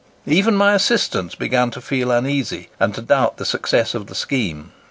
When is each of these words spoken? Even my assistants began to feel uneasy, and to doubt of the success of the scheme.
Even 0.25 0.55
my 0.55 0.73
assistants 0.73 1.35
began 1.35 1.69
to 1.69 1.79
feel 1.79 2.09
uneasy, 2.09 2.69
and 2.79 2.95
to 2.95 3.03
doubt 3.03 3.33
of 3.33 3.37
the 3.37 3.45
success 3.45 3.93
of 3.93 4.07
the 4.07 4.15
scheme. 4.15 4.71